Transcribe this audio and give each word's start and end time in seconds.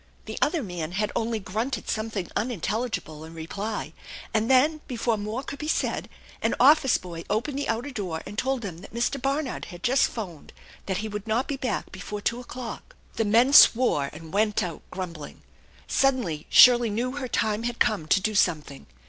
The 0.25 0.39
other 0.41 0.63
man 0.63 0.93
had 0.93 1.11
only 1.15 1.37
grunted 1.39 1.87
something 1.87 2.27
unintelligible 2.35 3.23
in 3.23 3.35
reply, 3.35 3.93
and 4.33 4.49
then 4.49 4.81
before 4.87 5.15
more 5.15 5.43
could 5.43 5.59
be 5.59 5.67
said 5.67 6.09
an 6.41 6.55
office 6.59 6.97
boy 6.97 7.23
opened 7.29 7.59
the 7.59 7.69
outer 7.69 7.91
door 7.91 8.23
and 8.25 8.35
told 8.35 8.63
them 8.63 8.79
that 8.79 8.95
Mr. 8.95 9.21
Barnard 9.21 9.65
had 9.65 9.83
just 9.83 10.07
phoned 10.07 10.53
that 10.87 10.97
he 11.05 11.07
would 11.07 11.27
not 11.27 11.47
be 11.47 11.55
back 11.55 11.91
before 11.91 12.19
two 12.19 12.39
o'clock. 12.39 12.95
The 13.17 13.25
men 13.25 13.53
swore 13.53 14.09
and 14.11 14.33
went 14.33 14.63
out 14.63 14.81
grumbling. 14.89 15.43
Suddenly 15.85 16.47
Shirley 16.49 16.89
knew 16.89 17.17
her 17.17 17.27
time 17.27 17.61
had 17.61 17.77
come 17.77 18.07
to 18.07 18.19
do 18.19 18.33
something. 18.33 18.87